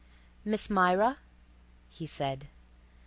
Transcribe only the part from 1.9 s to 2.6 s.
said.